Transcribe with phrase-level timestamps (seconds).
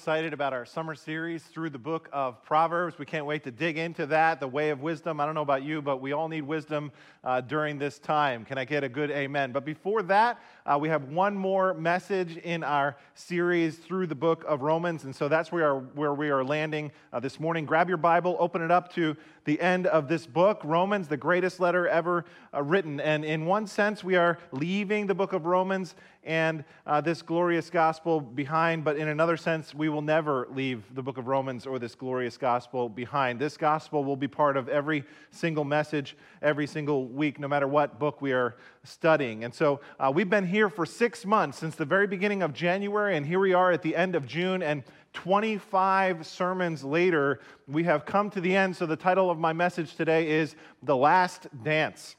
[0.00, 2.98] excited about our summer series through the book of Proverbs.
[2.98, 5.20] We can't wait to dig into that, the way of wisdom.
[5.20, 6.90] I don't know about you, but we all need wisdom
[7.22, 8.46] uh, during this time.
[8.46, 9.52] Can I get a good amen?
[9.52, 14.42] But before that, uh, we have one more message in our series through the book
[14.48, 15.04] of Romans.
[15.04, 17.66] And so that's where, where we are landing uh, this morning.
[17.66, 21.60] Grab your Bible, open it up to the end of this book, Romans, the greatest
[21.60, 22.24] letter ever
[22.54, 23.00] uh, written.
[23.00, 27.70] And in one sense, we are leaving the book of Romans and uh, this glorious
[27.70, 31.78] gospel behind, but in another sense, we will never leave the book of Romans or
[31.78, 33.38] this glorious gospel behind.
[33.40, 37.98] This gospel will be part of every single message, every single week, no matter what
[37.98, 39.44] book we are studying.
[39.44, 43.16] And so uh, we've been here for six months since the very beginning of January,
[43.16, 44.62] and here we are at the end of June.
[44.62, 48.76] And 25 sermons later, we have come to the end.
[48.76, 52.16] So, the title of my message today is The Last Dance.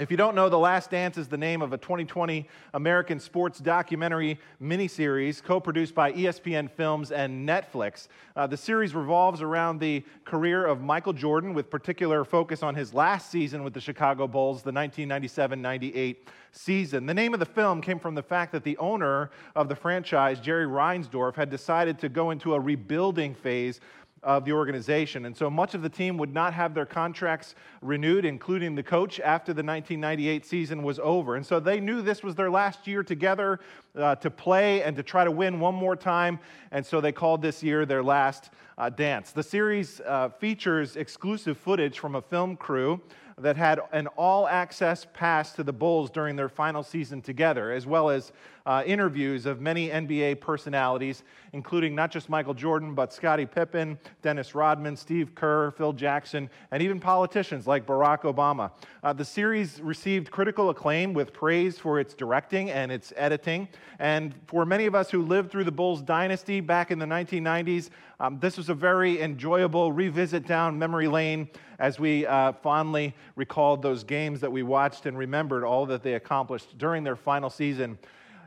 [0.00, 3.58] If you don't know, The Last Dance is the name of a 2020 American sports
[3.58, 8.08] documentary miniseries co produced by ESPN Films and Netflix.
[8.34, 12.94] Uh, the series revolves around the career of Michael Jordan, with particular focus on his
[12.94, 17.04] last season with the Chicago Bulls, the 1997 98 season.
[17.04, 20.40] The name of the film came from the fact that the owner of the franchise,
[20.40, 23.80] Jerry Reinsdorf, had decided to go into a rebuilding phase
[24.22, 25.24] of the organization.
[25.24, 29.18] And so much of the team would not have their contracts renewed, including the coach,
[29.20, 31.36] after the 1998 season was over.
[31.36, 33.60] And so they knew this was their last year together
[33.96, 36.38] uh, to play and to try to win one more time.
[36.70, 39.32] And so they called this year their last uh, dance.
[39.32, 43.00] The series uh, features exclusive footage from a film crew
[43.38, 47.86] that had an all access pass to the Bulls during their final season together, as
[47.86, 48.32] well as
[48.70, 54.54] uh, interviews of many NBA personalities, including not just Michael Jordan, but Scottie Pippen, Dennis
[54.54, 58.70] Rodman, Steve Kerr, Phil Jackson, and even politicians like Barack Obama.
[59.02, 63.66] Uh, the series received critical acclaim with praise for its directing and its editing.
[63.98, 67.90] And for many of us who lived through the Bulls dynasty back in the 1990s,
[68.20, 71.48] um, this was a very enjoyable revisit down memory lane
[71.80, 76.14] as we uh, fondly recalled those games that we watched and remembered all that they
[76.14, 77.98] accomplished during their final season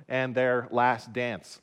[0.07, 1.59] and their last dance.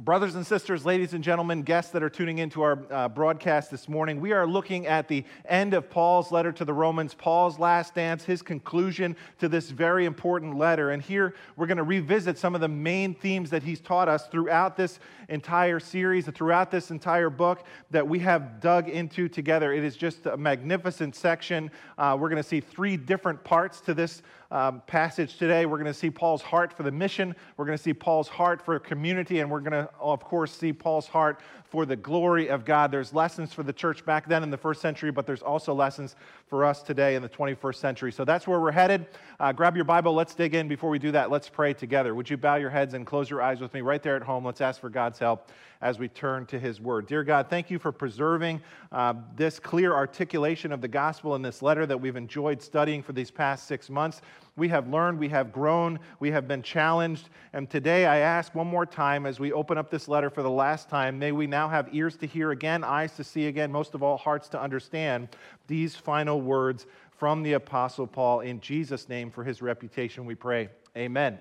[0.00, 3.88] Brothers and sisters, ladies and gentlemen, guests that are tuning into our uh, broadcast this
[3.88, 7.96] morning, we are looking at the end of Paul's letter to the Romans, Paul's last
[7.96, 10.92] dance, his conclusion to this very important letter.
[10.92, 14.28] And here we're going to revisit some of the main themes that he's taught us
[14.28, 19.72] throughout this entire series and throughout this entire book that we have dug into together.
[19.72, 21.72] It is just a magnificent section.
[21.98, 25.66] Uh, we're going to see three different parts to this um, passage today.
[25.66, 28.62] We're going to see Paul's heart for the mission, we're going to see Paul's heart
[28.62, 31.40] for community, and we're going to, of course, see Paul's heart
[31.70, 32.90] for the glory of God.
[32.90, 36.16] There's lessons for the church back then in the first century, but there's also lessons
[36.46, 38.12] for us today in the 21st century.
[38.12, 39.06] So that's where we're headed.
[39.38, 40.14] Uh, grab your Bible.
[40.14, 40.66] Let's dig in.
[40.66, 42.14] Before we do that, let's pray together.
[42.14, 44.44] Would you bow your heads and close your eyes with me right there at home?
[44.44, 45.50] Let's ask for God's help
[45.80, 47.06] as we turn to His Word.
[47.06, 48.60] Dear God, thank you for preserving
[48.90, 53.12] uh, this clear articulation of the gospel in this letter that we've enjoyed studying for
[53.12, 54.22] these past six months.
[54.58, 57.28] We have learned, we have grown, we have been challenged.
[57.52, 60.50] And today I ask one more time as we open up this letter for the
[60.50, 63.94] last time, may we now have ears to hear again, eyes to see again, most
[63.94, 65.28] of all, hearts to understand
[65.68, 68.40] these final words from the Apostle Paul.
[68.40, 70.70] In Jesus' name, for his reputation, we pray.
[70.96, 71.38] Amen.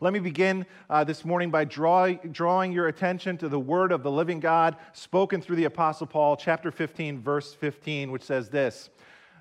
[0.00, 4.02] Let me begin uh, this morning by draw, drawing your attention to the word of
[4.02, 8.90] the living God spoken through the Apostle Paul, chapter 15, verse 15, which says this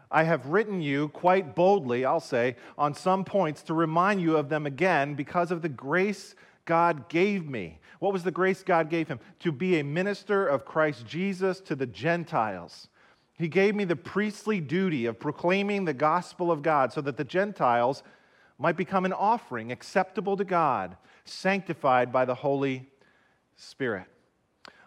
[0.10, 4.50] I have written you quite boldly, I'll say, on some points to remind you of
[4.50, 7.80] them again because of the grace God gave me.
[8.00, 9.20] What was the grace God gave him?
[9.40, 12.88] To be a minister of Christ Jesus to the Gentiles.
[13.38, 17.24] He gave me the priestly duty of proclaiming the gospel of God so that the
[17.24, 18.04] Gentiles
[18.58, 22.88] might become an offering acceptable to God, sanctified by the Holy
[23.56, 24.08] Spirit.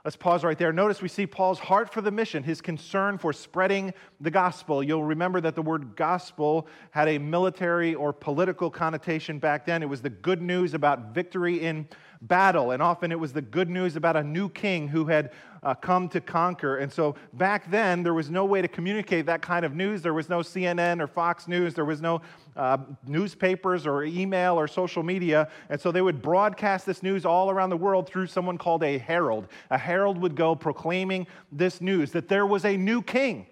[0.02, 0.72] Let's pause right there.
[0.72, 4.82] Notice we see Paul's heart for the mission, his concern for spreading the gospel.
[4.82, 9.82] You'll remember that the word gospel had a military or political connotation back then.
[9.82, 11.86] It was the good news about victory in
[12.22, 15.74] battle, and often it was the good news about a new king who had uh,
[15.74, 16.78] come to conquer.
[16.78, 20.02] And so back then, there was no way to communicate that kind of news.
[20.02, 22.22] There was no CNN or Fox News, there was no
[22.56, 25.48] uh, newspapers or email or social media.
[25.68, 28.98] And so they would broadcast this news all around the world through someone called a
[28.98, 29.48] herald.
[29.70, 33.46] A herald would go proclaiming this news that there was a new king.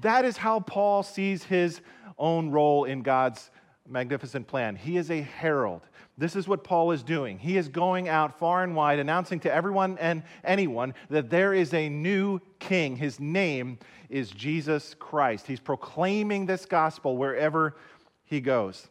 [0.00, 1.80] That is how Paul sees his
[2.18, 3.50] own role in God's
[3.88, 4.76] magnificent plan.
[4.76, 5.82] He is a herald.
[6.16, 7.38] This is what Paul is doing.
[7.38, 11.72] He is going out far and wide, announcing to everyone and anyone that there is
[11.74, 12.96] a new king.
[12.96, 15.46] His name is Jesus Christ.
[15.46, 17.76] He's proclaiming this gospel wherever
[18.24, 18.88] he goes.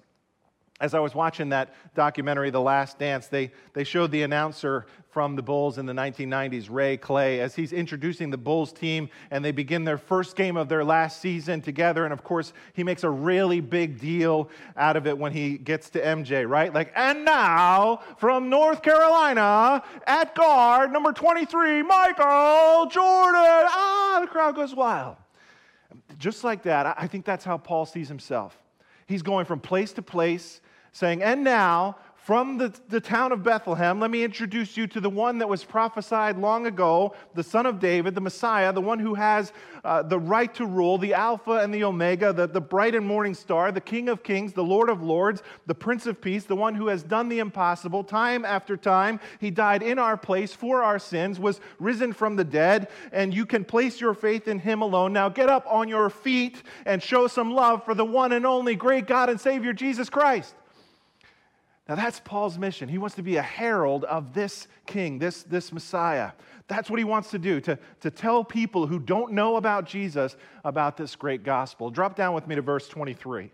[0.80, 5.36] As I was watching that documentary, The Last Dance, they, they showed the announcer from
[5.36, 9.52] the Bulls in the 1990s, Ray Clay, as he's introducing the Bulls team and they
[9.52, 12.04] begin their first game of their last season together.
[12.04, 15.90] And of course, he makes a really big deal out of it when he gets
[15.92, 16.72] to MJ, right?
[16.72, 23.42] Like, and now from North Carolina at guard, number 23, Michael Jordan.
[23.42, 25.16] Ah, the crowd goes wild.
[26.20, 28.56] Just like that, I think that's how Paul sees himself.
[29.08, 30.62] He's going from place to place
[30.98, 35.10] saying, And now, from the, the town of Bethlehem, let me introduce you to the
[35.10, 39.14] one that was prophesied long ago, the son of David, the Messiah, the one who
[39.14, 39.54] has
[39.86, 43.34] uh, the right to rule, the Alpha and the Omega, the, the bright and morning
[43.34, 46.76] star, the King of kings, the Lord of lords, the Prince of peace, the one
[46.76, 49.22] who has done the impossible time after time.
[49.40, 53.46] He died in our place for our sins, was risen from the dead, and you
[53.46, 55.14] can place your faith in him alone.
[55.14, 58.76] Now get up on your feet and show some love for the one and only
[58.76, 60.56] great God and Savior, Jesus Christ.
[61.88, 62.90] Now, that's Paul's mission.
[62.90, 66.32] He wants to be a herald of this king, this, this Messiah.
[66.68, 70.36] That's what he wants to do, to, to tell people who don't know about Jesus
[70.66, 71.90] about this great gospel.
[71.90, 73.52] Drop down with me to verse 23.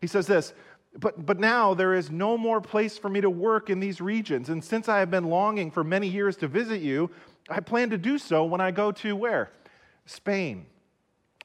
[0.00, 0.54] He says this
[0.98, 4.48] but, but now there is no more place for me to work in these regions.
[4.48, 7.10] And since I have been longing for many years to visit you,
[7.48, 9.50] I plan to do so when I go to where?
[10.06, 10.66] Spain.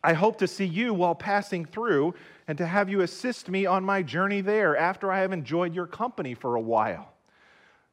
[0.03, 2.13] I hope to see you while passing through
[2.49, 5.85] and to have you assist me on my journey there after I have enjoyed your
[5.85, 7.13] company for a while.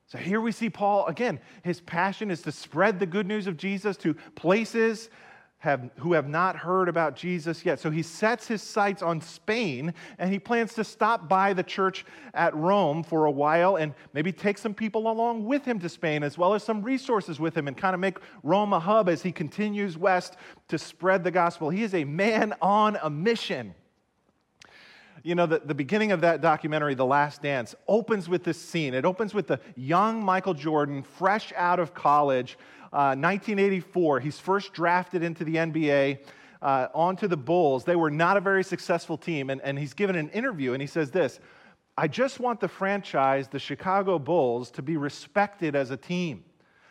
[0.07, 1.41] So here we see Paul again.
[1.63, 5.11] His passion is to spread the good news of Jesus to places
[5.59, 7.81] have, who have not heard about Jesus yet.
[7.81, 12.07] So he sets his sights on Spain and he plans to stop by the church
[12.33, 16.23] at Rome for a while and maybe take some people along with him to Spain
[16.23, 19.21] as well as some resources with him and kind of make Rome a hub as
[19.21, 20.39] he continues west
[20.69, 21.69] to spread the gospel.
[21.69, 23.75] He is a man on a mission
[25.27, 28.95] you know, the, the beginning of that documentary, The Last Dance, opens with this scene.
[28.95, 32.57] It opens with the young Michael Jordan, fresh out of college,
[32.93, 34.21] uh, 1984.
[34.21, 36.21] He's first drafted into the NBA.
[36.63, 37.85] Uh, onto the Bulls.
[37.85, 39.51] They were not a very successful team.
[39.51, 41.39] And, and he's given an interview and he says this
[41.99, 46.46] I just want the franchise, the Chicago Bulls, to be respected as a team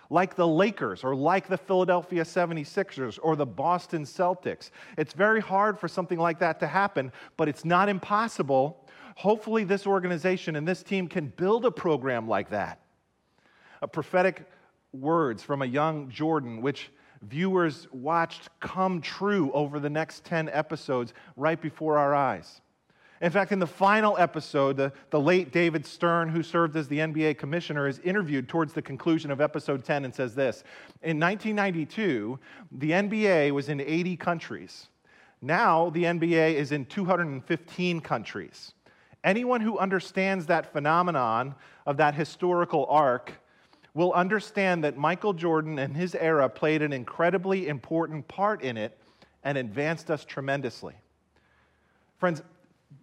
[0.10, 4.72] like the Lakers or like the Philadelphia 76ers or the Boston Celtics.
[4.98, 8.86] It's very hard for something like that to happen, but it's not impossible.
[9.16, 12.80] Hopefully, this organization and this team can build a program like that.
[13.81, 14.50] A prophetic
[14.94, 16.92] words from a young Jordan, which
[17.22, 22.62] viewers watched come true over the next 10 episodes right before our eyes.
[23.22, 27.00] In fact, in the final episode, the, the late David Stern, who served as the
[27.00, 30.64] NBA commissioner, is interviewed towards the conclusion of episode 10 and says this
[31.02, 32.38] In 1992,
[32.74, 34.88] the NBA was in 80 countries.
[35.42, 38.74] Now, the NBA is in 215 countries.
[39.24, 41.56] Anyone who understands that phenomenon
[41.86, 43.31] of that historical arc
[43.94, 49.00] will understand that Michael Jordan and his era played an incredibly important part in it
[49.44, 50.95] and advanced us tremendously.
[52.18, 52.42] Friends,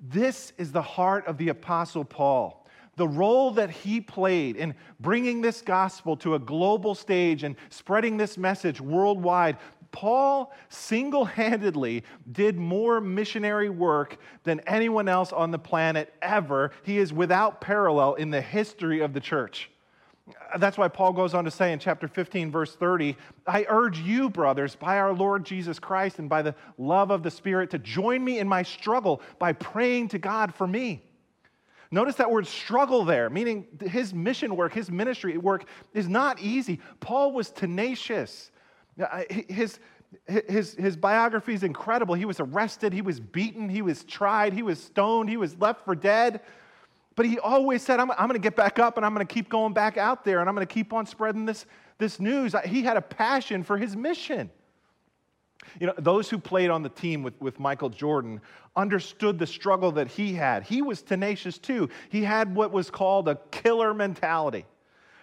[0.03, 2.67] this is the heart of the Apostle Paul.
[2.97, 8.17] The role that he played in bringing this gospel to a global stage and spreading
[8.17, 9.57] this message worldwide,
[9.93, 16.73] Paul single handedly did more missionary work than anyone else on the planet ever.
[16.83, 19.71] He is without parallel in the history of the church.
[20.59, 24.31] That's why Paul goes on to say in chapter 15, verse 30, I urge you,
[24.31, 28.25] brothers, by our Lord Jesus Christ and by the love of the Spirit, to join
[28.25, 31.03] me in my struggle by praying to God for me.
[31.91, 36.81] Notice that word struggle there, meaning his mission work, his ministry work is not easy.
[37.01, 38.51] Paul was tenacious.
[38.99, 39.79] Uh, his,
[40.49, 42.15] his, his biography is incredible.
[42.15, 45.85] He was arrested, he was beaten, he was tried, he was stoned, he was left
[45.85, 46.41] for dead.
[47.15, 49.33] But he always said, I'm, I'm going to get back up and I'm going to
[49.33, 51.67] keep going back out there and I'm going to keep on spreading this,
[51.99, 52.55] this news.
[52.65, 54.51] He had a passion for his mission.
[55.79, 58.41] You know, those who played on the team with, with Michael Jordan
[58.75, 60.65] understood the struggle that he had.
[60.65, 61.89] He was tenacious too.
[62.09, 64.65] He had what was called a killer mentality.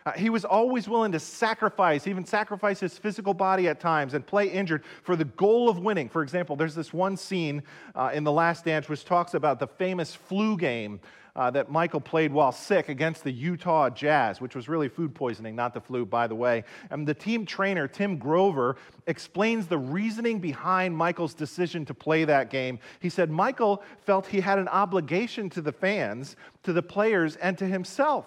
[0.05, 4.25] Uh, he was always willing to sacrifice, even sacrifice his physical body at times and
[4.25, 6.07] play injured for the goal of winning.
[6.07, 7.61] For example, there's this one scene
[7.95, 11.01] uh, in The Last Dance which talks about the famous flu game
[11.39, 15.55] uh, that Michael played while sick against the Utah Jazz, which was really food poisoning,
[15.55, 16.65] not the flu, by the way.
[16.89, 18.75] And the team trainer, Tim Grover,
[19.07, 22.77] explains the reasoning behind Michael's decision to play that game.
[22.99, 27.57] He said Michael felt he had an obligation to the fans, to the players, and
[27.57, 28.25] to himself.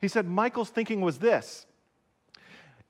[0.00, 1.66] He said Michael's thinking was this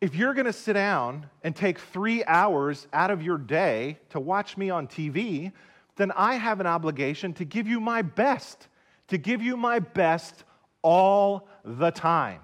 [0.02, 4.20] if you're going to sit down and take three hours out of your day to
[4.20, 5.52] watch me on TV,
[5.96, 8.68] then I have an obligation to give you my best
[9.08, 10.44] to give you my best
[10.82, 12.40] all the time.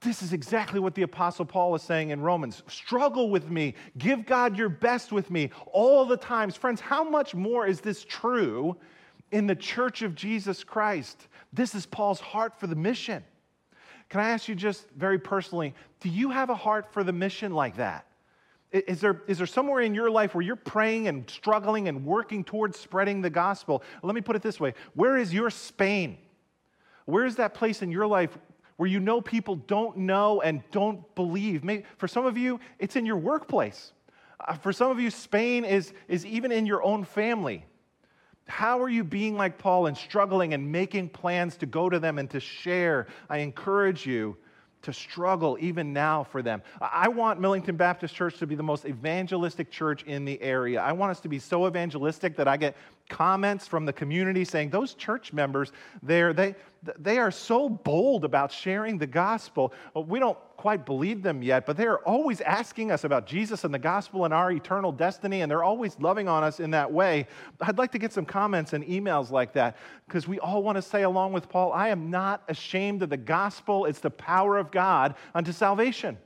[0.00, 2.62] This is exactly what the Apostle Paul is saying in Romans.
[2.68, 3.74] Struggle with me.
[3.96, 6.56] Give God your best with me all the times.
[6.56, 8.76] Friends, how much more is this true
[9.32, 11.28] in the church of Jesus Christ?
[11.54, 13.24] This is Paul's heart for the mission.
[14.10, 17.54] Can I ask you just very personally do you have a heart for the mission
[17.54, 18.06] like that?
[18.72, 22.42] Is there, is there somewhere in your life where you're praying and struggling and working
[22.42, 23.82] towards spreading the gospel?
[24.02, 26.18] Let me put it this way Where is your Spain?
[27.06, 28.36] Where is that place in your life
[28.76, 31.64] where you know people don't know and don't believe.
[31.64, 33.92] Maybe, for some of you, it's in your workplace.
[34.40, 37.64] Uh, for some of you, Spain is, is even in your own family.
[38.46, 42.18] How are you being like Paul and struggling and making plans to go to them
[42.18, 43.06] and to share?
[43.30, 44.36] I encourage you
[44.84, 46.62] to struggle even now for them.
[46.80, 50.80] I want Millington Baptist Church to be the most evangelistic church in the area.
[50.80, 52.76] I want us to be so evangelistic that I get
[53.08, 56.54] comments from the community saying those church members there they
[56.98, 61.66] they are so bold about sharing the gospel uh, we don't quite believe them yet
[61.66, 65.50] but they're always asking us about jesus and the gospel and our eternal destiny and
[65.50, 67.26] they're always loving on us in that way
[67.62, 70.82] i'd like to get some comments and emails like that because we all want to
[70.82, 74.70] say along with paul i am not ashamed of the gospel it's the power of
[74.70, 76.16] god unto salvation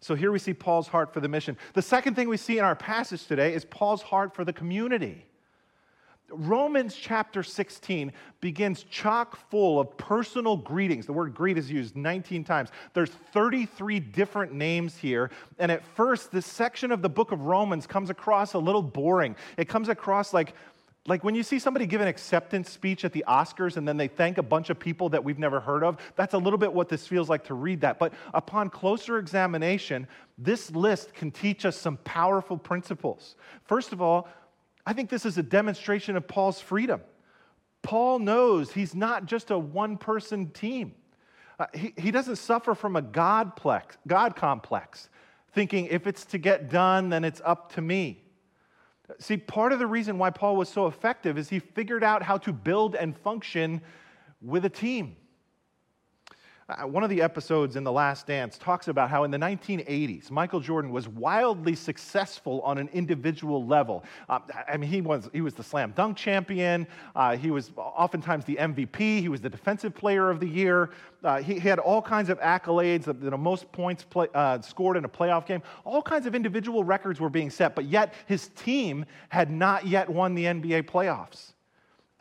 [0.00, 1.56] so here we see Paul's heart for the mission.
[1.74, 5.26] The second thing we see in our passage today is Paul's heart for the community.
[6.32, 11.06] Romans chapter 16 begins chock full of personal greetings.
[11.06, 12.70] The word greet is used 19 times.
[12.94, 15.30] There's 33 different names here.
[15.58, 19.36] And at first, this section of the book of Romans comes across a little boring.
[19.56, 20.54] It comes across like,
[21.06, 24.08] like when you see somebody give an acceptance speech at the Oscars and then they
[24.08, 26.88] thank a bunch of people that we've never heard of, that's a little bit what
[26.88, 27.98] this feels like to read that.
[27.98, 30.06] But upon closer examination,
[30.38, 33.34] this list can teach us some powerful principles.
[33.64, 34.28] First of all,
[34.84, 37.00] I think this is a demonstration of Paul's freedom.
[37.82, 40.94] Paul knows he's not just a one person team.
[41.58, 45.08] Uh, he, he doesn't suffer from a God, plex, God complex,
[45.52, 48.22] thinking if it's to get done, then it's up to me.
[49.18, 52.38] See, part of the reason why Paul was so effective is he figured out how
[52.38, 53.82] to build and function
[54.40, 55.16] with a team.
[56.68, 60.30] Uh, one of the episodes in The Last Dance talks about how in the 1980s,
[60.30, 64.04] Michael Jordan was wildly successful on an individual level.
[64.28, 64.38] Uh,
[64.68, 68.56] I mean, he was, he was the slam dunk champion, uh, he was oftentimes the
[68.56, 70.90] MVP, he was the defensive player of the year.
[71.24, 74.96] Uh, he, he, had all kinds of accolades, the know, most points play, uh, scored
[74.96, 75.62] in a playoff game.
[75.84, 80.08] All kinds of individual records were being set, but yet his team had not yet
[80.08, 81.52] won the NBA playoffs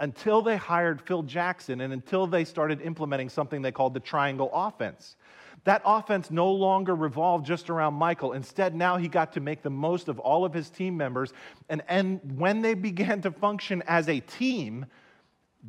[0.01, 4.49] until they hired Phil Jackson and until they started implementing something they called the triangle
[4.51, 5.15] offense.
[5.63, 8.33] That offense no longer revolved just around Michael.
[8.33, 11.33] Instead, now he got to make the most of all of his team members.
[11.69, 14.87] And, and when they began to function as a team,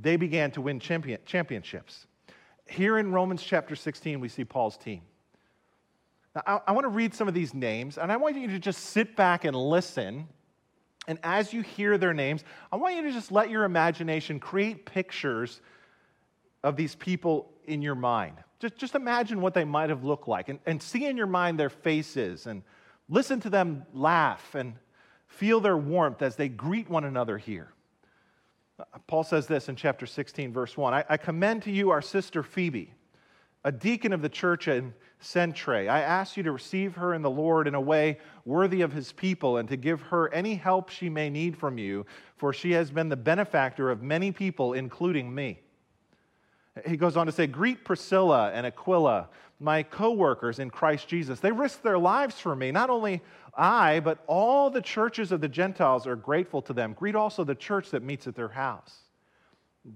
[0.00, 2.06] they began to win champion, championships.
[2.66, 5.02] Here in Romans chapter 16, we see Paul's team.
[6.34, 8.58] Now, I, I want to read some of these names, and I want you to
[8.58, 10.26] just sit back and listen
[11.08, 14.86] and as you hear their names, I want you to just let your imagination create
[14.86, 15.60] pictures
[16.62, 18.36] of these people in your mind.
[18.60, 21.58] Just, just imagine what they might have looked like and, and see in your mind
[21.58, 22.62] their faces and
[23.08, 24.74] listen to them laugh and
[25.26, 27.72] feel their warmth as they greet one another here.
[28.78, 32.02] Uh, Paul says this in chapter 16, verse 1 I, I commend to you our
[32.02, 32.92] sister Phoebe,
[33.64, 34.92] a deacon of the church in
[35.22, 35.88] Cenchreae.
[35.88, 39.12] I ask you to receive her in the Lord in a way worthy of his
[39.12, 42.04] people and to give her any help she may need from you,
[42.36, 45.60] for she has been the benefactor of many people, including me.
[46.86, 49.28] He goes on to say, Greet Priscilla and Aquila,
[49.60, 51.38] my co workers in Christ Jesus.
[51.38, 52.72] They risked their lives for me.
[52.72, 53.22] Not only
[53.54, 56.94] I, but all the churches of the Gentiles are grateful to them.
[56.94, 58.96] Greet also the church that meets at their house.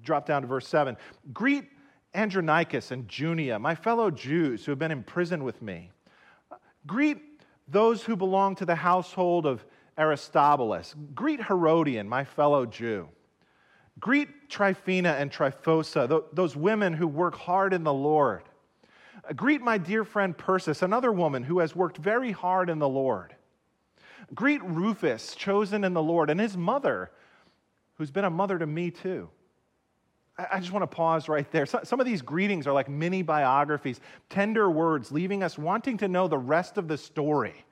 [0.02, 0.96] Drop down to verse 7.
[1.32, 1.64] Greet
[2.16, 5.90] Andronicus and Junia, my fellow Jews who have been imprisoned with me.
[6.86, 7.18] Greet
[7.68, 9.64] those who belong to the household of
[9.98, 10.94] Aristobulus.
[11.14, 13.08] Greet Herodion, my fellow Jew.
[13.98, 18.42] Greet Tryphena and Tryphosa, those women who work hard in the Lord.
[19.34, 23.34] Greet my dear friend Persis, another woman who has worked very hard in the Lord.
[24.34, 27.10] Greet Rufus, chosen in the Lord, and his mother,
[27.94, 29.30] who's been a mother to me too.
[30.38, 31.64] I just want to pause right there.
[31.64, 36.28] Some of these greetings are like mini biographies, tender words, leaving us wanting to know
[36.28, 37.64] the rest of the story.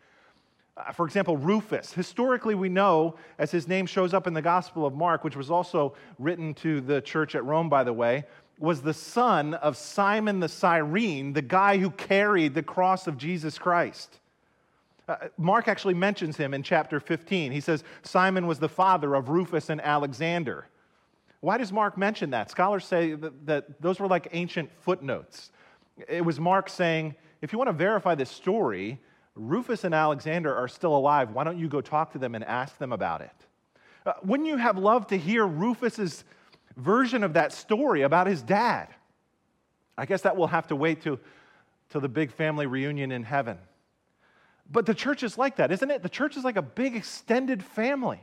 [0.77, 1.93] Uh, for example, Rufus.
[1.93, 5.51] Historically, we know, as his name shows up in the Gospel of Mark, which was
[5.51, 8.25] also written to the church at Rome, by the way,
[8.59, 13.59] was the son of Simon the Cyrene, the guy who carried the cross of Jesus
[13.59, 14.21] Christ.
[15.07, 17.53] Uh, Mark actually mentions him in chapter 15.
[17.53, 20.67] He says Simon was the father of Rufus and Alexander.
[21.45, 22.51] Why does Mark mention that?
[22.51, 25.51] Scholars say that, that those were like ancient footnotes.
[26.09, 28.99] It was Mark saying, if you want to verify this story,
[29.35, 31.33] Rufus and Alexander are still alive.
[31.33, 33.31] Why don't you go talk to them and ask them about it?
[34.07, 36.25] Uh, wouldn't you have loved to hear Rufus's
[36.79, 38.89] version of that story about his dad?
[39.99, 41.21] I guess that will have to wait till,
[41.91, 43.59] till the big family reunion in heaven.
[44.73, 46.03] But the church is like that, isn't it?
[46.03, 48.21] The church is like a big extended family.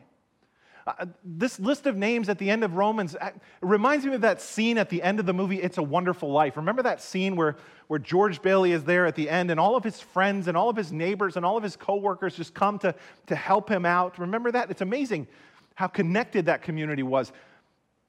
[0.88, 3.30] Uh, this list of names at the end of Romans uh,
[3.62, 6.58] reminds me of that scene at the end of the movie It's a Wonderful Life.
[6.58, 7.58] Remember that scene where,
[7.88, 10.70] where George Bailey is there at the end and all of his friends and all
[10.70, 12.96] of his neighbors and all of his coworkers just come to,
[13.28, 14.18] to help him out?
[14.18, 14.72] Remember that?
[14.72, 15.28] It's amazing
[15.76, 17.32] how connected that community was.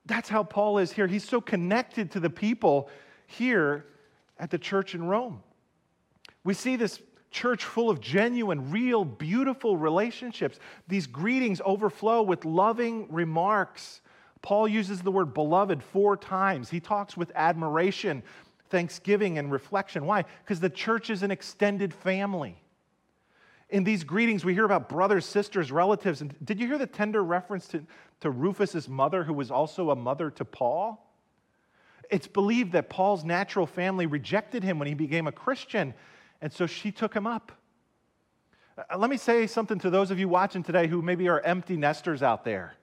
[0.06, 1.06] That's how Paul is here.
[1.06, 2.88] He's so connected to the people
[3.26, 3.86] here
[4.38, 5.42] at the church in Rome.
[6.44, 7.00] We see this
[7.32, 10.58] church full of genuine, real, beautiful relationships.
[10.86, 14.00] These greetings overflow with loving remarks.
[14.42, 16.70] Paul uses the word beloved four times.
[16.70, 18.22] He talks with admiration,
[18.70, 20.06] thanksgiving, and reflection.
[20.06, 20.24] Why?
[20.44, 22.56] Because the church is an extended family.
[23.70, 26.20] In these greetings, we hear about brothers, sisters, relatives.
[26.20, 27.82] And did you hear the tender reference to,
[28.20, 31.08] to Rufus's mother, who was also a mother to Paul?
[32.10, 35.94] It's believed that Paul's natural family rejected him when he became a Christian
[36.42, 37.52] and so she took him up.
[38.76, 41.76] Uh, let me say something to those of you watching today who maybe are empty
[41.76, 42.74] nesters out there.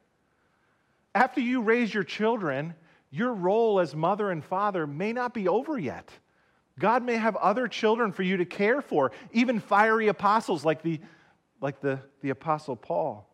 [1.14, 2.74] After you raise your children,
[3.12, 6.10] your role as mother and father may not be over yet.
[6.80, 11.02] God may have other children for you to care for, even fiery apostles like the,
[11.60, 13.28] like the, the apostle Paul.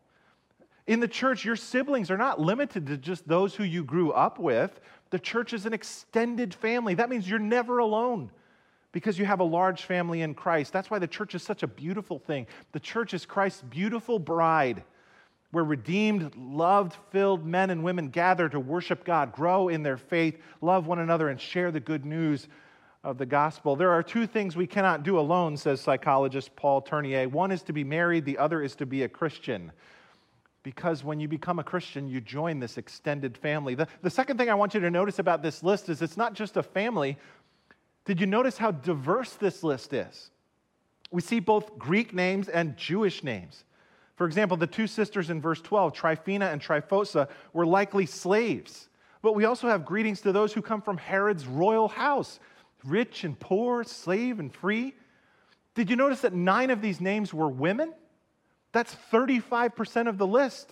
[0.88, 4.40] In the church, your siblings are not limited to just those who you grew up
[4.40, 4.80] with.
[5.12, 6.96] The church is an extended family.
[6.96, 8.32] That means you're never alone
[8.96, 10.72] because you have a large family in Christ.
[10.72, 12.48] That's why the church is such a beautiful thing.
[12.72, 14.86] The church is Christ's beautiful bride,
[15.52, 20.38] where redeemed, loved, filled men and women gather to worship God, grow in their faith,
[20.62, 22.48] love one another, and share the good news
[23.04, 23.76] of the gospel.
[23.76, 27.28] There are two things we cannot do alone, says psychologist Paul Tournier.
[27.28, 29.74] One is to be married, the other is to be a Christian.
[30.64, 33.76] Because when you become a Christian, you join this extended family.
[33.76, 36.34] The, the second thing I want you to notice about this list is it's not
[36.34, 37.18] just a family,
[38.06, 40.30] did you notice how diverse this list is?
[41.12, 43.64] We see both Greek names and Jewish names.
[44.16, 48.90] For example, the two sisters in verse 12, Tryphena and Tryphosa, were likely slaves.
[49.22, 52.40] But we also have greetings to those who come from Herod's royal house,
[52.84, 54.94] rich and poor, slave and free.
[55.74, 57.94] Did you notice that nine of these names were women?
[58.72, 60.72] That's 35% of the list.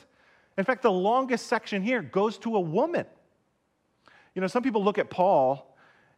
[0.58, 3.06] In fact, the longest section here goes to a woman.
[4.36, 5.73] You know, some people look at Paul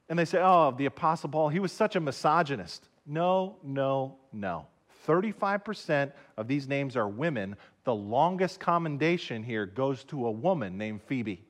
[0.10, 2.88] and they say, oh, the Apostle Paul, he was such a misogynist.
[3.06, 4.68] No, no, no.
[5.08, 7.56] 35% of these names are women.
[7.84, 11.44] The longest commendation here goes to a woman named Phoebe.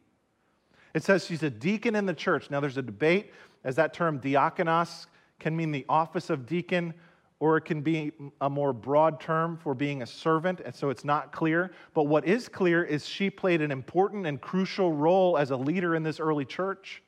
[0.93, 2.49] It says she's a deacon in the church.
[2.49, 3.31] Now, there's a debate
[3.63, 5.07] as that term diakonos
[5.39, 6.93] can mean the office of deacon
[7.39, 11.03] or it can be a more broad term for being a servant, and so it's
[11.03, 11.71] not clear.
[11.93, 15.95] But what is clear is she played an important and crucial role as a leader
[15.95, 17.03] in this early church.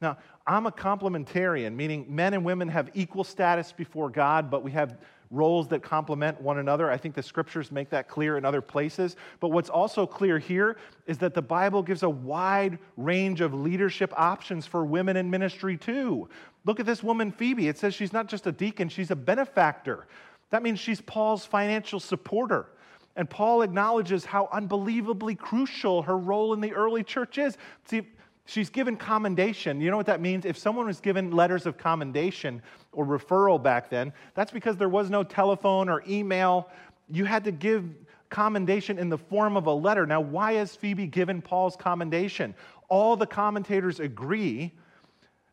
[0.00, 0.18] Now,
[0.50, 4.98] I'm a complementarian, meaning men and women have equal status before God, but we have
[5.30, 6.90] roles that complement one another.
[6.90, 9.14] I think the scriptures make that clear in other places.
[9.38, 14.12] But what's also clear here is that the Bible gives a wide range of leadership
[14.16, 16.28] options for women in ministry, too.
[16.64, 17.68] Look at this woman, Phoebe.
[17.68, 20.08] It says she's not just a deacon, she's a benefactor.
[20.50, 22.66] That means she's Paul's financial supporter.
[23.14, 27.56] And Paul acknowledges how unbelievably crucial her role in the early church is.
[27.84, 28.02] See,
[28.50, 29.80] She's given commendation.
[29.80, 30.44] You know what that means?
[30.44, 35.08] If someone was given letters of commendation or referral back then, that's because there was
[35.08, 36.68] no telephone or email.
[37.08, 37.84] You had to give
[38.28, 40.04] commendation in the form of a letter.
[40.04, 42.56] Now, why is Phoebe given Paul's commendation?
[42.88, 44.72] All the commentators agree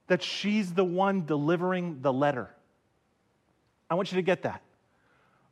[0.08, 2.50] that she's the one delivering the letter.
[3.92, 4.64] I want you to get that.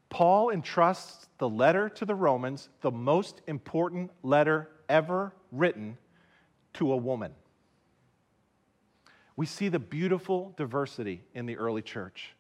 [0.10, 6.00] Paul entrusts the letter to the Romans, the most important letter ever written
[6.76, 7.34] to a woman.
[9.36, 12.36] We see the beautiful diversity in the early church.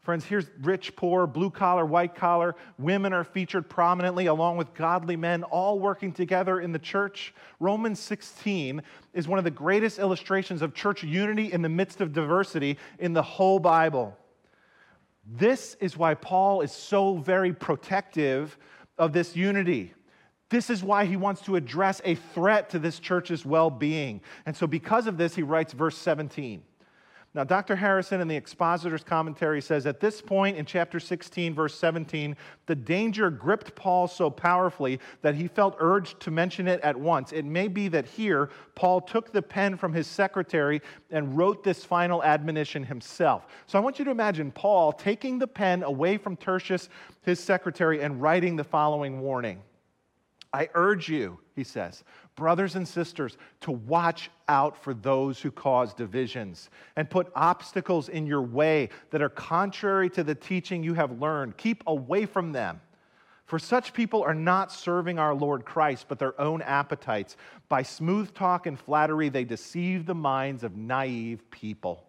[0.00, 2.56] Friends, here's rich, poor, blue collar, white collar.
[2.78, 7.34] Women are featured prominently along with godly men, all working together in the church.
[7.58, 12.14] Romans 16 is one of the greatest illustrations of church unity in the midst of
[12.14, 14.16] diversity in the whole Bible.
[15.26, 18.56] This is why Paul is so very protective
[18.96, 19.92] of this unity.
[20.50, 24.20] This is why he wants to address a threat to this church's well being.
[24.46, 26.60] And so, because of this, he writes verse 17
[27.34, 27.76] Now, Dr.
[27.76, 32.36] Harrison in the Expositor's Commentary says at this point in chapter 16, verse 17,
[32.66, 37.30] the danger gripped Paul so powerfully that he felt urged to mention it at once.
[37.30, 40.82] It may be that here, Paul took the pen from his secretary
[41.12, 43.46] and wrote this final admonition himself.
[43.68, 46.88] So I want you to imagine Paul taking the pen away from Tertius,
[47.22, 49.62] his secretary, and writing the following warning.
[50.52, 52.02] I urge you, he says,
[52.34, 58.26] brothers and sisters, to watch out for those who cause divisions and put obstacles in
[58.26, 61.56] your way that are contrary to the teaching you have learned.
[61.56, 62.80] Keep away from them.
[63.46, 67.36] For such people are not serving our Lord Christ, but their own appetites.
[67.68, 72.06] By smooth talk and flattery, they deceive the minds of naive people.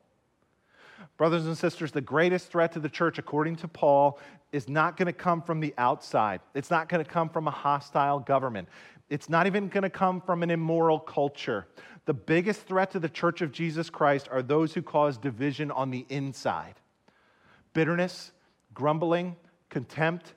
[1.17, 4.19] Brothers and sisters, the greatest threat to the church, according to Paul,
[4.51, 6.41] is not going to come from the outside.
[6.53, 8.67] It's not going to come from a hostile government.
[9.09, 11.67] It's not even going to come from an immoral culture.
[12.05, 15.91] The biggest threat to the church of Jesus Christ are those who cause division on
[15.91, 16.75] the inside
[17.73, 18.33] bitterness,
[18.73, 19.35] grumbling,
[19.69, 20.33] contempt,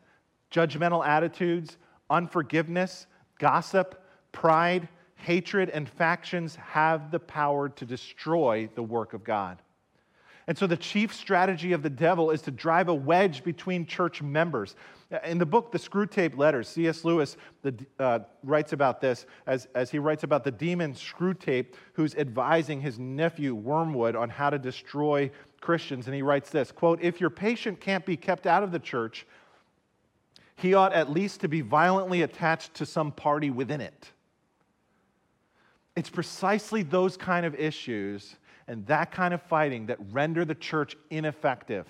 [0.53, 1.77] judgmental attitudes,
[2.09, 3.09] unforgiveness,
[3.40, 9.59] gossip, pride, hatred, and factions have the power to destroy the work of God.
[10.47, 14.21] And so the chief strategy of the devil is to drive a wedge between church
[14.21, 14.77] members.
[15.25, 17.05] In the book, The Screwtape Letters, C.S.
[17.05, 22.15] Lewis the, uh, writes about this as, as he writes about the demon Screwtape who's
[22.17, 25.31] advising his nephew Wormwood on how to destroy
[25.61, 26.07] Christians.
[26.07, 29.27] And he writes this quote, If your patient can't be kept out of the church,
[30.57, 34.11] he ought at least to be violently attached to some party within it.
[35.97, 38.37] It's precisely those kind of issues
[38.68, 41.87] and that kind of fighting that render the church ineffective.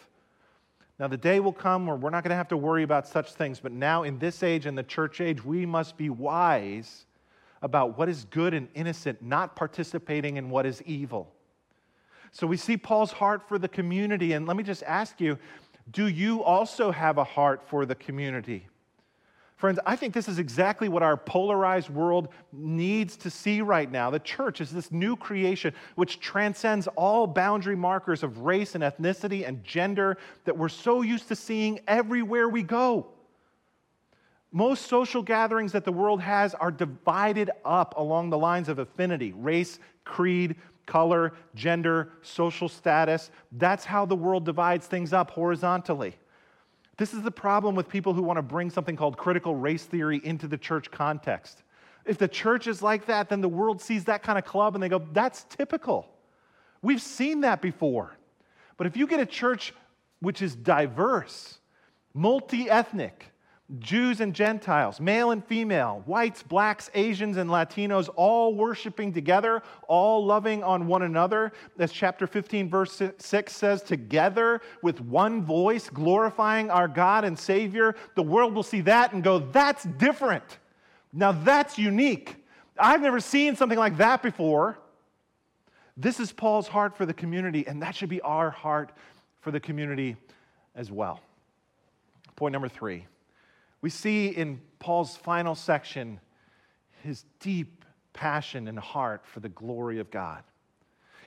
[0.98, 3.32] Now, the day will come where we're not going to have to worry about such
[3.32, 7.06] things, but now in this age, in the church age, we must be wise
[7.62, 11.32] about what is good and innocent, not participating in what is evil.
[12.30, 15.38] So we see Paul's heart for the community, and let me just ask you
[15.90, 18.66] do you also have a heart for the community?
[19.64, 24.10] Friends, I think this is exactly what our polarized world needs to see right now.
[24.10, 29.48] The church is this new creation which transcends all boundary markers of race and ethnicity
[29.48, 33.06] and gender that we're so used to seeing everywhere we go.
[34.52, 39.32] Most social gatherings that the world has are divided up along the lines of affinity
[39.32, 43.30] race, creed, color, gender, social status.
[43.52, 46.16] That's how the world divides things up horizontally.
[46.96, 50.20] This is the problem with people who want to bring something called critical race theory
[50.22, 51.62] into the church context.
[52.04, 54.82] If the church is like that, then the world sees that kind of club and
[54.82, 56.08] they go, that's typical.
[56.82, 58.16] We've seen that before.
[58.76, 59.72] But if you get a church
[60.20, 61.58] which is diverse,
[62.12, 63.32] multi ethnic,
[63.78, 70.24] Jews and Gentiles, male and female, whites, blacks, Asians, and Latinos, all worshiping together, all
[70.24, 71.50] loving on one another.
[71.78, 77.94] As chapter 15, verse 6 says, together with one voice, glorifying our God and Savior.
[78.16, 80.58] The world will see that and go, that's different.
[81.14, 82.36] Now that's unique.
[82.78, 84.78] I've never seen something like that before.
[85.96, 88.92] This is Paul's heart for the community, and that should be our heart
[89.40, 90.16] for the community
[90.74, 91.20] as well.
[92.36, 93.06] Point number three
[93.84, 96.18] we see in Paul's final section
[97.02, 100.42] his deep passion and heart for the glory of God.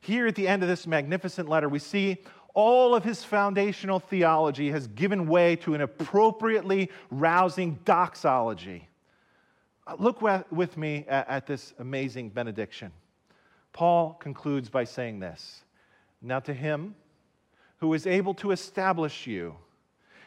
[0.01, 2.17] Here at the end of this magnificent letter, we see
[2.55, 8.89] all of his foundational theology has given way to an appropriately rousing doxology.
[9.85, 12.91] Uh, look with me at this amazing benediction.
[13.71, 15.61] Paul concludes by saying this
[16.23, 16.95] Now to him
[17.77, 19.57] who is able to establish you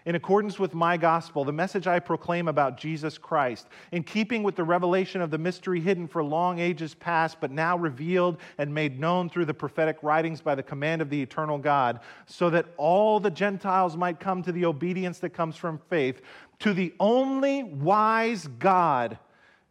[0.07, 4.57] in accordance with my gospel, the message I proclaim about Jesus Christ, in keeping with
[4.57, 8.99] the revelation of the mystery hidden for long ages past, but now revealed and made
[8.99, 13.21] known through the prophetic writings by the command of the eternal God, so that all
[13.21, 16.23] the Gentiles might come to the obedience that comes from faith,
[16.61, 19.19] to the only wise God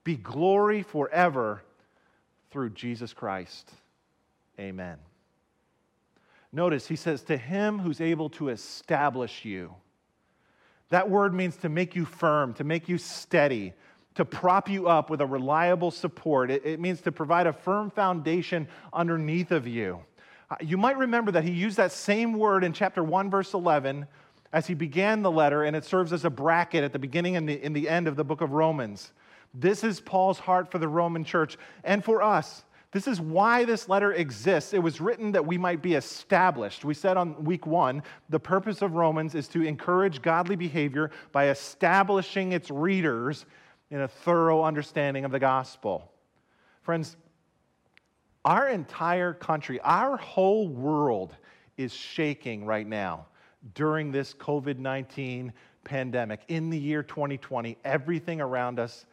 [0.03, 1.63] be glory forever
[2.51, 3.71] through Jesus Christ.
[4.59, 4.97] Amen.
[6.51, 9.75] Notice he says, To him who's able to establish you
[10.89, 13.73] that word means to make you firm, to make you steady,
[14.15, 16.49] to prop you up with a reliable support.
[16.49, 19.99] It, it, means to provide a firm foundation underneath of you.
[20.49, 24.07] Uh, you might remember that he used that same word in chapter 1, verse 11,
[24.51, 27.47] as he began the letter, and it serves as a bracket at the beginning and
[27.47, 29.11] the, in the end of the book of Romans.
[29.53, 32.63] This is Paul's heart for the Roman church and for us.
[32.91, 34.73] This is why this letter exists.
[34.73, 36.83] It was written that we might be established.
[36.83, 41.49] We said on week one the purpose of Romans is to encourage godly behavior by
[41.49, 43.45] establishing its readers
[43.91, 46.11] in a thorough understanding of the gospel.
[46.81, 47.15] Friends,
[48.43, 51.35] our entire country, our whole world
[51.77, 53.27] is shaking right now
[53.75, 56.41] during this COVID 19 pandemic.
[56.47, 59.05] In the year 2020, everything around us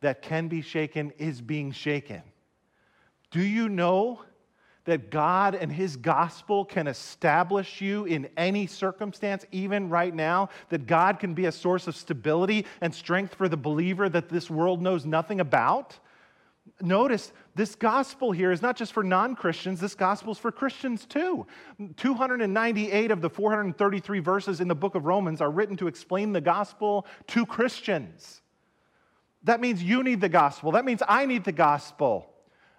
[0.00, 2.22] that can be shaken is being shaken.
[3.32, 4.20] Do you know
[4.84, 10.50] that God and His gospel can establish you in any circumstance, even right now?
[10.68, 14.50] That God can be a source of stability and strength for the believer that this
[14.50, 15.98] world knows nothing about?
[16.80, 21.06] Notice this gospel here is not just for non Christians, this gospel is for Christians
[21.06, 21.46] too.
[21.96, 26.40] 298 of the 433 verses in the book of Romans are written to explain the
[26.40, 28.42] gospel to Christians.
[29.44, 30.72] That means you need the gospel.
[30.72, 32.31] That means I need the gospel.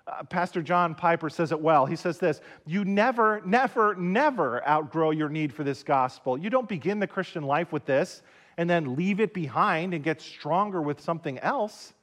[0.06, 1.86] Uh, Pastor John Piper says it well.
[1.86, 6.38] He says this You never, never, never outgrow your need for this gospel.
[6.38, 8.22] You don't begin the Christian life with this
[8.58, 11.94] and then leave it behind and get stronger with something else.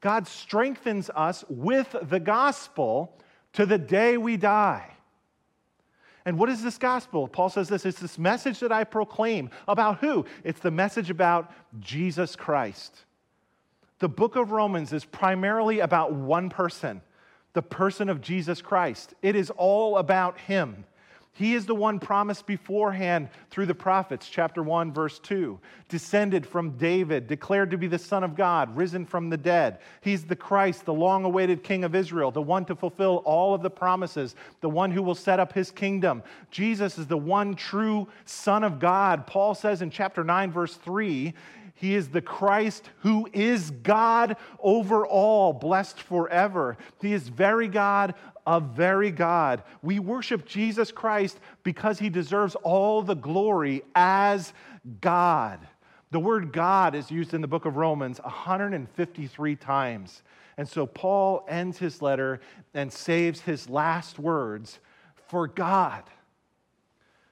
[0.00, 3.16] God strengthens us with the gospel
[3.54, 4.90] to the day we die.
[6.26, 7.28] And what is this gospel?
[7.28, 9.50] Paul says this it's this message that I proclaim.
[9.68, 10.24] About who?
[10.42, 13.04] It's the message about Jesus Christ.
[13.98, 17.00] The book of Romans is primarily about one person,
[17.54, 19.14] the person of Jesus Christ.
[19.22, 20.84] It is all about him.
[21.36, 25.58] He is the one promised beforehand through the prophets, chapter 1, verse 2.
[25.88, 29.78] Descended from David, declared to be the Son of God, risen from the dead.
[30.00, 33.62] He's the Christ, the long awaited King of Israel, the one to fulfill all of
[33.62, 36.22] the promises, the one who will set up his kingdom.
[36.52, 39.26] Jesus is the one true Son of God.
[39.26, 41.34] Paul says in chapter 9, verse 3,
[41.74, 46.76] he is the Christ who is God over all, blessed forever.
[47.00, 48.14] He is very God
[48.46, 49.62] a very God.
[49.82, 54.52] We worship Jesus Christ because he deserves all the glory as
[55.00, 55.66] God.
[56.10, 60.22] The word God is used in the book of Romans 153 times.
[60.56, 62.40] And so Paul ends his letter
[62.72, 64.78] and saves his last words
[65.26, 66.04] for God.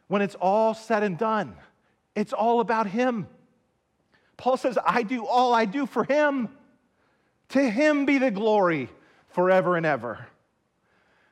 [0.09, 1.55] When it's all said and done,
[2.17, 3.29] it's all about him.
[4.43, 6.49] Paul says, I do all I do for him.
[7.51, 8.89] To him be the glory
[9.29, 10.27] forever and ever.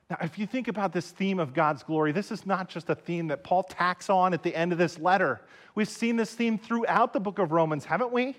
[0.08, 2.94] Now, if you think about this theme of God's glory, this is not just a
[2.94, 5.40] theme that Paul tacks on at the end of this letter.
[5.74, 8.36] We've seen this theme throughout the book of Romans, haven't we?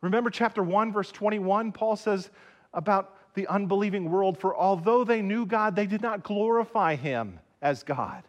[0.00, 1.70] Remember chapter 1, verse 21?
[1.70, 2.30] Paul says
[2.74, 7.84] about the unbelieving world, for although they knew God, they did not glorify him as
[7.84, 8.24] God.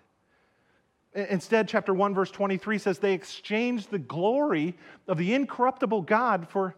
[1.18, 4.78] Instead, chapter 1, verse 23 says they exchanged the glory
[5.08, 6.76] of the incorruptible God for,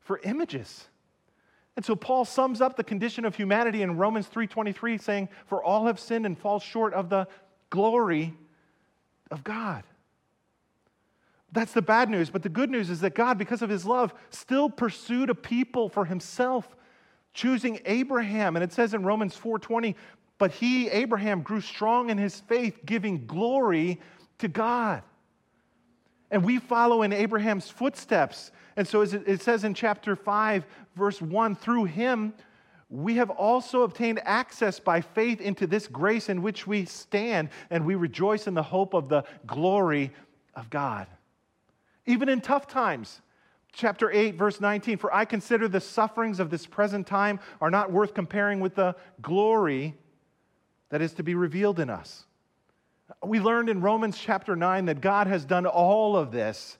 [0.00, 0.88] for images
[1.76, 5.86] and so Paul sums up the condition of humanity in Romans 3:23 saying, "For all
[5.86, 7.28] have sinned and fall short of the
[7.68, 8.34] glory
[9.30, 9.84] of God."
[11.52, 14.14] That's the bad news, but the good news is that God because of his love
[14.30, 16.74] still pursued a people for himself,
[17.34, 18.56] choosing Abraham.
[18.56, 19.96] And it says in Romans 4:20,
[20.38, 24.00] "But he Abraham grew strong in his faith, giving glory
[24.38, 25.02] to God."
[26.30, 28.50] And we follow in Abraham's footsteps.
[28.76, 32.34] And so, as it says in chapter 5, verse 1, through him,
[32.88, 37.84] we have also obtained access by faith into this grace in which we stand, and
[37.86, 40.12] we rejoice in the hope of the glory
[40.54, 41.06] of God.
[42.06, 43.20] Even in tough times,
[43.72, 47.90] chapter 8, verse 19, for I consider the sufferings of this present time are not
[47.90, 49.94] worth comparing with the glory
[50.90, 52.24] that is to be revealed in us.
[53.24, 56.78] We learned in Romans chapter 9 that God has done all of this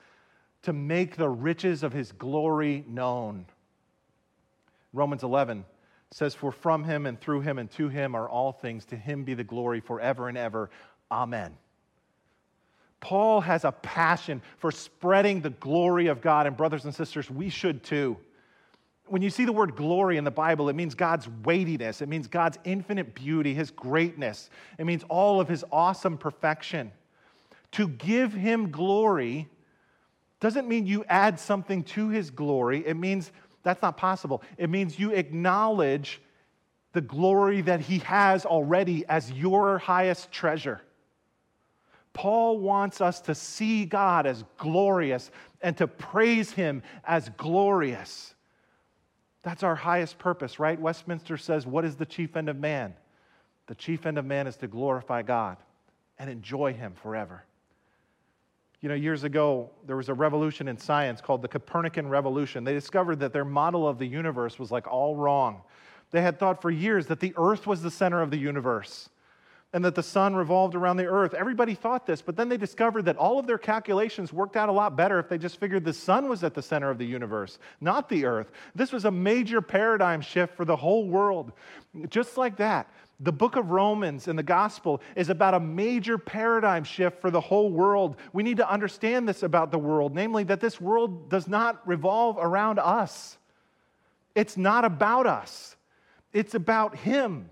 [0.62, 3.47] to make the riches of his glory known.
[4.92, 5.64] Romans 11
[6.11, 8.85] says, For from him and through him and to him are all things.
[8.87, 10.71] To him be the glory forever and ever.
[11.11, 11.57] Amen.
[13.01, 17.49] Paul has a passion for spreading the glory of God, and brothers and sisters, we
[17.49, 18.16] should too.
[19.09, 22.27] When you see the word glory in the Bible, it means God's weightiness, it means
[22.27, 26.92] God's infinite beauty, His greatness, it means all of His awesome perfection.
[27.73, 29.49] To give Him glory
[30.40, 33.31] doesn't mean you add something to His glory, it means
[33.62, 34.42] that's not possible.
[34.59, 36.23] It means you acknowledge
[36.92, 40.83] the glory that He has already as your highest treasure.
[42.12, 48.36] Paul wants us to see God as glorious and to praise Him as glorious.
[49.46, 50.76] That's our highest purpose, right?
[50.76, 52.94] Westminster says, What is the chief end of man?
[53.68, 55.56] The chief end of man is to glorify God
[56.18, 57.44] and enjoy Him forever.
[58.80, 62.64] You know, years ago, there was a revolution in science called the Copernican Revolution.
[62.64, 65.62] They discovered that their model of the universe was like all wrong.
[66.11, 69.11] They had thought for years that the earth was the center of the universe
[69.76, 71.34] and that the sun revolved around the earth.
[71.34, 74.72] Everybody thought this, but then they discovered that all of their calculations worked out a
[74.72, 77.58] lot better if they just figured the sun was at the center of the universe,
[77.82, 78.50] not the earth.
[78.74, 81.52] This was a major paradigm shift for the whole world.
[82.08, 86.84] Just like that, The book of Romans and the gospel is about a major paradigm
[86.84, 88.16] shift for the whole world.
[88.34, 92.36] We need to understand this about the world, namely, that this world does not revolve
[92.38, 93.38] around us.
[94.34, 95.76] It's not about us,
[96.34, 97.48] it's about Him.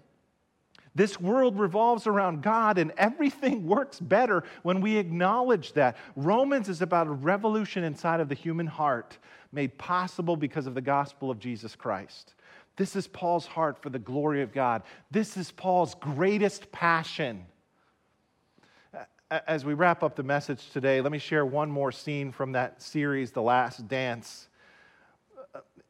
[0.95, 5.97] This world revolves around God, and everything works better when we acknowledge that.
[6.15, 9.19] Romans is about a revolution inside of the human heart
[9.53, 12.35] made possible because of the gospel of Jesus Christ.
[12.77, 14.83] This is Paul's heart for the glory of God.
[15.11, 17.47] This is Paul's greatest passion.
[19.31, 22.83] As we wrap up the message today, let me share one more scene from that
[22.83, 24.49] series, The Last Dance.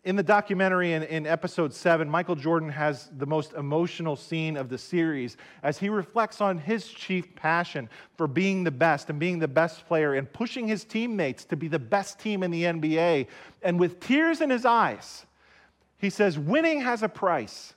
[0.05, 4.69] In the documentary, in, in, episode seven, Michael Jordan has the most emotional scene of
[4.69, 7.89] the series as he reflects on his chief passion
[8.19, 11.69] for being the best and being the best player and pushing his teammates to be
[11.69, 13.29] the best team in the NBA.
[13.63, 15.25] And with tears in his eyes,
[15.97, 17.73] he says, Winning has a price,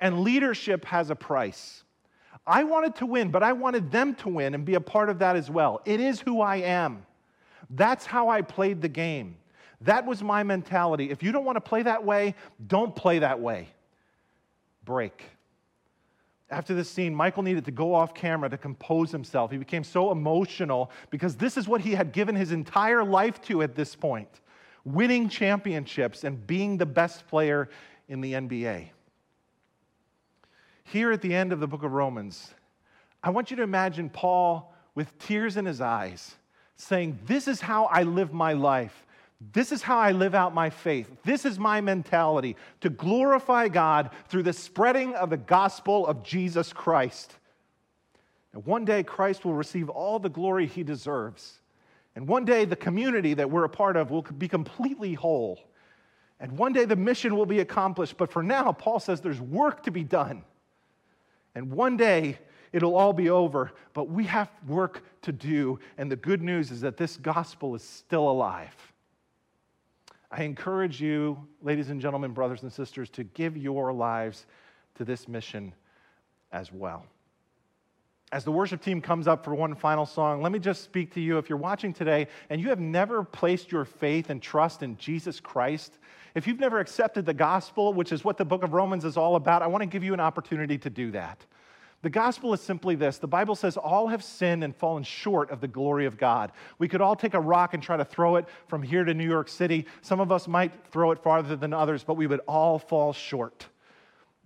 [0.00, 1.84] and leadership has a price.
[2.48, 5.20] I wanted to win, but I wanted them to win and be a part of
[5.20, 5.82] that as well.
[5.84, 7.06] It is who I am.
[7.68, 9.36] That's how I played the game.
[9.82, 11.10] That was my mentality.
[11.10, 12.34] If you don't want to play that way,
[12.66, 13.68] don't play that way.
[14.84, 15.24] Break.
[16.50, 19.50] After this scene, Michael needed to go off camera to compose himself.
[19.50, 23.62] He became so emotional because this is what he had given his entire life to
[23.62, 24.28] at this point
[24.84, 27.68] winning championships and being the best player
[28.08, 28.88] in the NBA.
[30.84, 32.52] Here at the end of the book of Romans,
[33.22, 36.34] I want you to imagine Paul with tears in his eyes
[36.76, 39.06] saying, This is how I live my life.
[39.40, 41.08] This is how I live out my faith.
[41.24, 46.72] This is my mentality to glorify God through the spreading of the gospel of Jesus
[46.72, 47.34] Christ.
[48.52, 51.60] And one day, Christ will receive all the glory he deserves.
[52.16, 55.58] And one day, the community that we're a part of will be completely whole.
[56.38, 58.18] And one day, the mission will be accomplished.
[58.18, 60.42] But for now, Paul says there's work to be done.
[61.54, 62.38] And one day,
[62.72, 63.72] it'll all be over.
[63.94, 65.78] But we have work to do.
[65.96, 68.89] And the good news is that this gospel is still alive.
[70.30, 74.46] I encourage you, ladies and gentlemen, brothers and sisters, to give your lives
[74.94, 75.74] to this mission
[76.52, 77.04] as well.
[78.32, 81.20] As the worship team comes up for one final song, let me just speak to
[81.20, 81.38] you.
[81.38, 85.40] If you're watching today and you have never placed your faith and trust in Jesus
[85.40, 85.98] Christ,
[86.36, 89.34] if you've never accepted the gospel, which is what the book of Romans is all
[89.34, 91.44] about, I want to give you an opportunity to do that.
[92.02, 95.60] The gospel is simply this the Bible says all have sinned and fallen short of
[95.60, 96.52] the glory of God.
[96.78, 99.28] We could all take a rock and try to throw it from here to New
[99.28, 99.86] York City.
[100.00, 103.66] Some of us might throw it farther than others, but we would all fall short.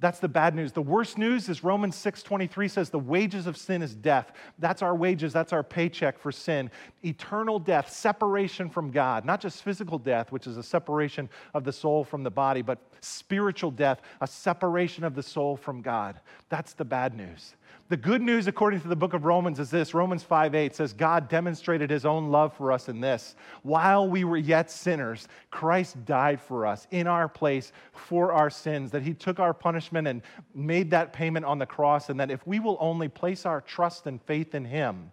[0.01, 0.73] That's the bad news.
[0.73, 4.33] The worst news is Romans 6:23 says the wages of sin is death.
[4.59, 6.71] That's our wages, that's our paycheck for sin.
[7.05, 11.73] Eternal death, separation from God, not just physical death, which is a separation of the
[11.73, 16.21] soul from the body, but spiritual death, a separation of the soul from God.
[16.49, 17.55] That's the bad news.
[17.91, 20.93] The good news, according to the book of Romans, is this Romans 5 8 says,
[20.95, 23.37] God demonstrated his own love for us in this.
[23.63, 28.91] While we were yet sinners, Christ died for us in our place for our sins,
[28.93, 30.23] that he took our punishment and
[30.55, 34.07] made that payment on the cross, and that if we will only place our trust
[34.07, 35.13] and faith in him,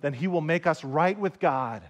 [0.00, 1.82] then he will make us right with God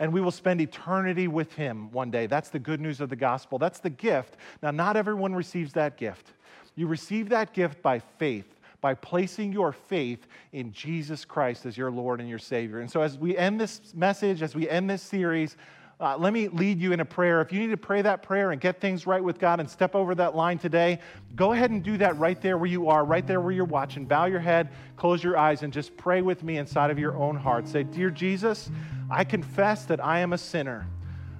[0.00, 2.26] and we will spend eternity with him one day.
[2.26, 3.58] That's the good news of the gospel.
[3.58, 4.36] That's the gift.
[4.62, 6.32] Now, not everyone receives that gift.
[6.74, 11.90] You receive that gift by faith by placing your faith in Jesus Christ as your
[11.90, 12.80] Lord and your Savior.
[12.80, 15.56] And so, as we end this message, as we end this series,
[16.00, 17.40] uh, let me lead you in a prayer.
[17.40, 19.96] If you need to pray that prayer and get things right with God and step
[19.96, 21.00] over that line today,
[21.34, 24.04] go ahead and do that right there where you are, right there where you're watching.
[24.04, 27.34] Bow your head, close your eyes, and just pray with me inside of your own
[27.34, 27.66] heart.
[27.66, 28.70] Say, Dear Jesus,
[29.10, 30.86] I confess that I am a sinner.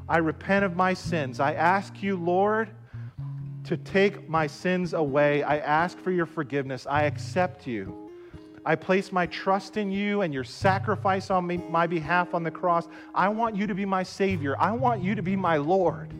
[0.08, 1.38] I repent of my sins.
[1.38, 2.70] I ask you, Lord,
[3.68, 5.42] to take my sins away.
[5.42, 6.86] I ask for your forgiveness.
[6.88, 8.10] I accept you.
[8.64, 12.50] I place my trust in you and your sacrifice on me, my behalf on the
[12.50, 12.88] cross.
[13.14, 14.56] I want you to be my Savior.
[14.58, 16.10] I want you to be my Lord.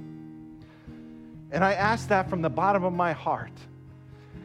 [1.51, 3.53] And I ask that from the bottom of my heart.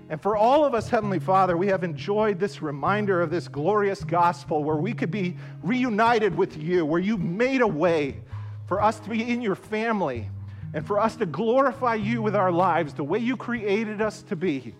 [0.09, 4.01] And for all of us, Heavenly Father, we have enjoyed this reminder of this glorious
[4.03, 8.21] gospel where we could be reunited with you, where you made a way
[8.65, 10.29] for us to be in your family
[10.73, 14.35] and for us to glorify you with our lives the way you created us to
[14.35, 14.73] be.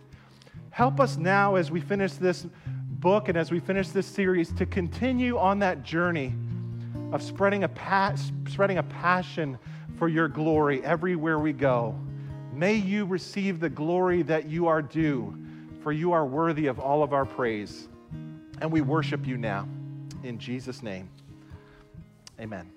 [0.71, 2.47] Help us now as we finish this
[2.99, 6.33] book and as we finish this series to continue on that journey
[7.11, 8.15] of spreading a, pa-
[8.49, 9.57] spreading a passion
[9.97, 11.95] for your glory everywhere we go.
[12.53, 15.37] May you receive the glory that you are due,
[15.81, 17.87] for you are worthy of all of our praise.
[18.61, 19.67] And we worship you now.
[20.23, 21.09] In Jesus' name,
[22.39, 22.71] amen.